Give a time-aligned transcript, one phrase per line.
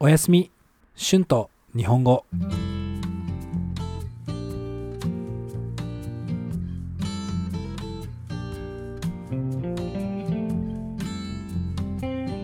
[0.00, 0.52] おやすみ。
[0.96, 2.24] 春と日本語。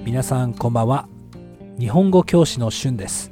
[0.05, 1.09] 皆さんこんばんは。
[1.79, 3.31] 日本語教師の春です。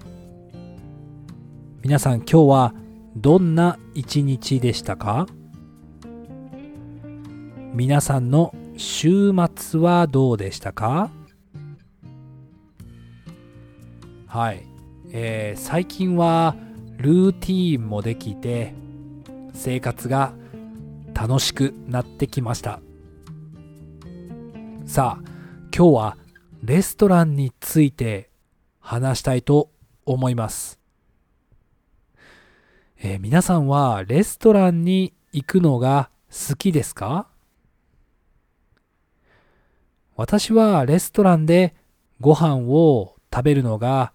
[1.82, 2.74] 皆さん今日は
[3.16, 5.26] どんな一日でしたか？
[7.74, 11.10] 皆さんの週末はどうでしたか？
[14.32, 14.64] はい、
[15.10, 16.56] えー、最近は
[16.96, 18.72] ルーティーンもできて
[19.52, 20.32] 生活が
[21.12, 22.80] 楽しくなってきました。
[24.86, 25.30] さあ
[25.76, 26.16] 今日は
[26.62, 28.30] レストランについて
[28.80, 29.70] 話したいと
[30.06, 30.80] 思います、
[33.02, 37.28] えー、皆さんはレストランに行くのが好きですか？
[40.16, 41.74] 私はレストランで
[42.18, 44.14] ご飯を食べるのが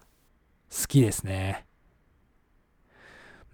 [0.70, 1.66] 好きですね。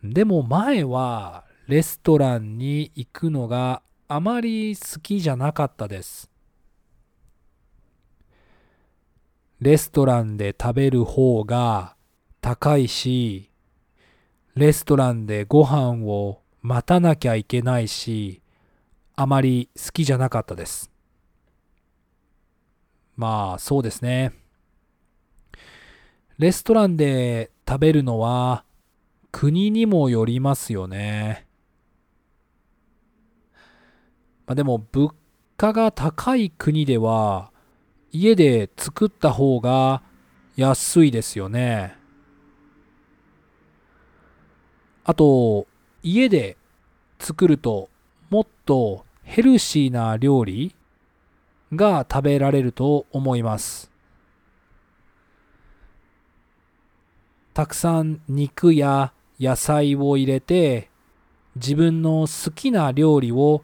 [0.03, 6.29] でも前はレストランに行くのがあまり好きじゃなかったです。
[9.61, 11.95] レストランで食べる方が
[12.41, 13.49] 高いし、
[14.55, 18.41] レストランでご飯を待たなきゃいけないし、
[19.15, 20.91] あまり好きじゃなかったです。
[23.15, 24.33] まあそうですね。
[26.43, 28.65] レストランで食べるのは
[29.31, 31.47] 国にもよりますよね。
[34.45, 35.13] まあ、でも物
[35.55, 37.53] 価が高い国では
[38.11, 40.03] 家で作った方が
[40.57, 41.95] 安いですよね。
[45.05, 45.65] あと
[46.01, 46.57] 家で
[47.19, 47.89] 作ると
[48.29, 50.75] もっとヘルシーな料理
[51.71, 53.92] が食べられると思います。
[57.53, 60.89] たくさん肉や野菜を入れて
[61.55, 63.63] 自分の好きな料理を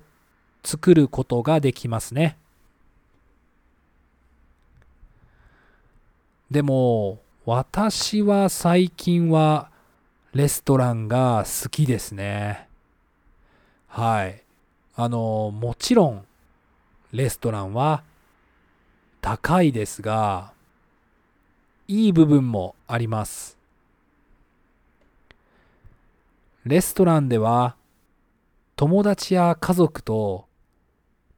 [0.63, 2.37] 作ることができますね。
[6.51, 9.71] でも私は最近は
[10.33, 12.67] レストランが好きですね。
[13.87, 14.43] はい。
[14.95, 16.25] あの、もちろん
[17.11, 18.03] レストランは
[19.21, 20.53] 高いですが、
[21.87, 23.58] いい部分もあります。
[26.69, 27.77] レストランでは
[28.75, 30.47] 友達や家族と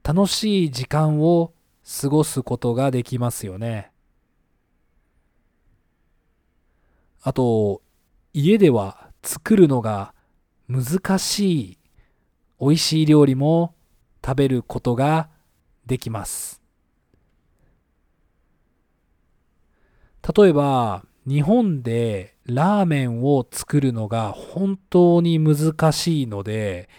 [0.04, 1.54] 楽しい時間を
[2.02, 3.94] 過ごすことができますよね。
[7.22, 7.82] あと、
[8.34, 10.14] 家では作るのが
[10.68, 11.78] 難しい
[12.60, 13.74] 美味しい料理も
[14.26, 15.30] 食べることが
[15.86, 16.62] できます。
[20.36, 26.90] 例えば、日本でラーメンを作るのが本当に難しいので、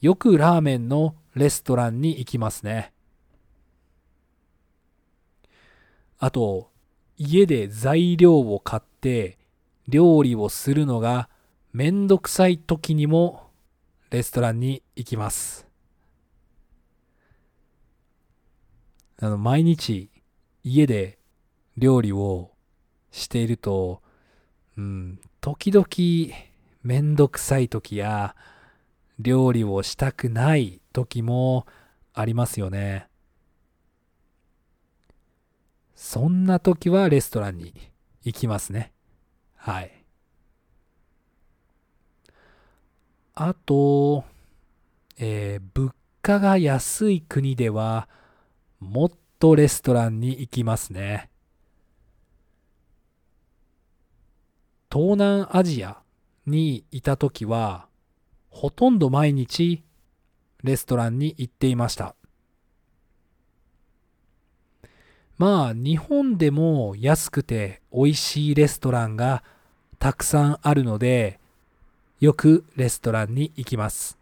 [0.00, 2.92] よくラーメンのレストランに行きますね。
[6.18, 6.70] あと、
[7.16, 9.38] 家で材料を買って
[9.88, 11.28] 料理をするのが
[11.72, 13.50] めんどくさい時にも
[14.10, 15.66] レストランに行きます。
[19.20, 20.10] あの、毎日
[20.62, 21.18] 家で
[21.76, 22.52] 料理を
[23.10, 24.02] していると、
[24.76, 25.86] うん、時々
[26.82, 28.34] めんどくさい時や
[29.18, 31.66] 料理をしたくない時も
[32.14, 33.08] ありますよね。
[35.94, 37.74] そんな時はレストランに
[38.22, 38.92] 行きますね。
[39.56, 39.92] はい。
[43.34, 44.24] あと、
[45.18, 45.92] えー、物
[46.22, 48.08] 価が安い国では
[48.80, 51.30] もっとレストランに行きますね。
[54.90, 55.98] 東南アジア
[56.46, 57.86] にいた時は
[58.48, 59.82] ほとんど毎日
[60.62, 62.14] レストランに行っていました。
[65.36, 69.44] まあ日本でも安くて美味しいレストランが
[69.98, 71.38] たくさんあるので
[72.18, 74.16] よくレストランに行きます。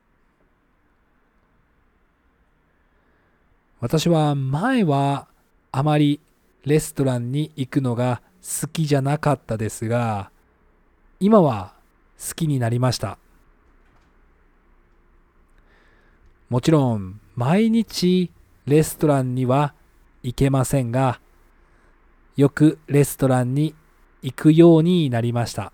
[3.81, 5.29] 私は前は
[5.71, 6.21] あまり
[6.65, 10.31] レストランに行くのが好きじゃなかったですが
[11.19, 11.73] 今は
[12.19, 13.19] 好きになりました。
[16.49, 18.31] もちろん毎日
[18.67, 19.75] レストランには
[20.23, 21.21] 行けませんが
[22.37, 23.75] よくレストランに
[24.23, 25.73] 行くようになりました。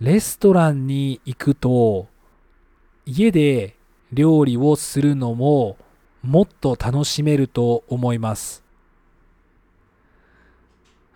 [0.00, 2.08] レストランに行くと
[3.06, 3.76] 家で
[4.12, 5.76] 料理をするのも
[6.22, 8.63] もっと楽しめると思います。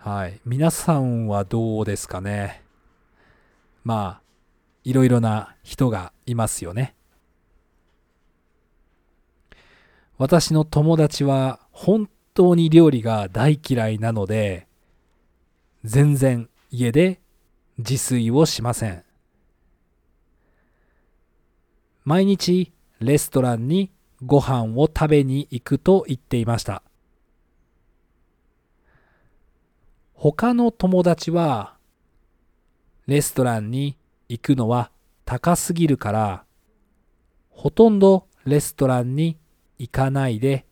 [0.01, 0.39] はい。
[0.45, 2.63] 皆さんはどうですかね？
[3.83, 4.21] まあ、
[4.85, 6.95] いろいろな人がいますよね。
[10.17, 14.69] 私の友達は本当に料理が大嫌いなので、
[15.83, 17.19] 全然家で
[17.77, 19.03] 自炊をしません。
[22.05, 23.91] 毎日レストランに
[24.23, 26.83] ご飯を食べに行くと言っていました。
[30.21, 31.77] 他の友達は
[33.07, 34.91] レストランに行くのは
[35.23, 36.43] 高すぎるから
[37.49, 39.37] ほとんどレストランに
[39.77, 40.65] 行かないで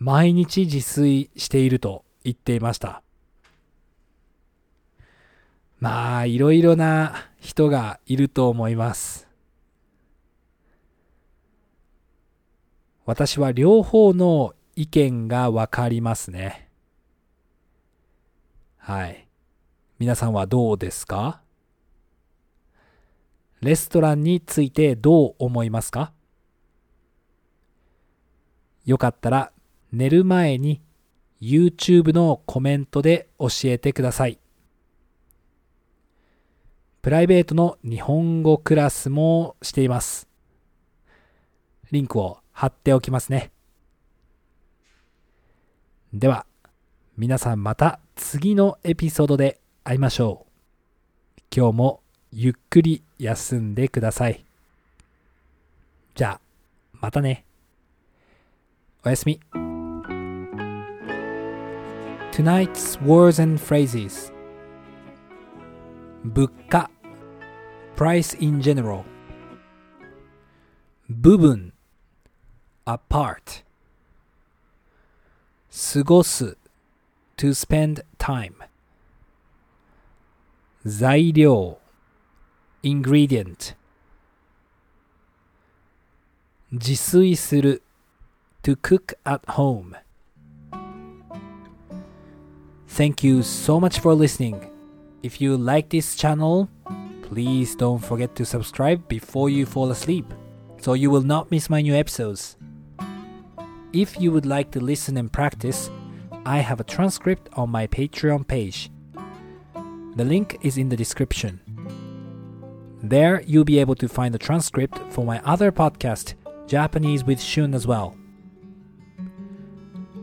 [0.00, 3.04] 毎日自炊していると言っていました。
[5.78, 9.28] まあいろいろな人がいると思います。
[13.06, 16.69] 私は両方の意見がわかりますね。
[18.82, 19.28] はい
[19.98, 21.42] 皆さんはどうですか？
[23.60, 26.12] レストランについてどう思いますか？
[28.86, 29.52] よかったら
[29.92, 30.80] 寝る前に
[31.42, 34.40] YouTube のコメントで教えてください。
[37.02, 40.26] プライベートの日本語クラスもしています。
[41.92, 43.52] リンクを貼っておきますね。
[46.14, 46.46] では、
[47.20, 51.42] 皆さんまた次のエピソードで会いましょう。
[51.54, 52.00] 今日も
[52.32, 54.42] ゆっくり休んでください。
[56.14, 56.40] じゃあ、
[56.94, 57.44] またね。
[59.04, 59.38] おやすみ。
[62.32, 64.32] Tonight's words and phrases
[66.24, 66.90] 物価
[67.96, 69.04] price in general
[71.10, 71.74] 部分
[72.86, 73.62] apart
[75.68, 76.56] 過ごす
[77.39, 78.53] to spend time
[80.85, 81.79] 材料
[82.83, 83.75] ingredient
[86.71, 87.81] 自炊する
[88.63, 89.95] to cook at home
[92.87, 94.71] Thank you so much for listening.
[95.21, 96.69] If you like this channel,
[97.23, 100.25] please don't forget to subscribe before you fall asleep
[100.79, 102.55] so you will not miss my new episodes.
[103.91, 105.89] If you would like to listen and practice,
[106.50, 108.90] I have a transcript on my Patreon page.
[110.16, 111.60] The link is in the description.
[113.00, 116.34] There, you'll be able to find the transcript for my other podcast,
[116.66, 118.16] Japanese with Shun, as well.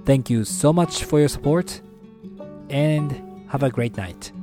[0.03, 1.79] Thank you so much for your support,
[2.69, 4.33] and have a great night.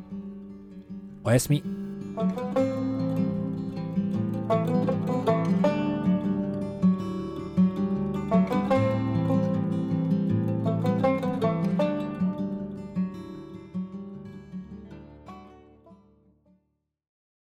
[1.25, 1.61] Oyasumi.